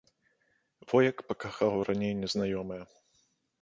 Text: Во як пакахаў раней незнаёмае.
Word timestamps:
Во 0.93 1.03
як 1.09 1.17
пакахаў 1.29 1.87
раней 1.91 2.13
незнаёмае. 2.25 2.85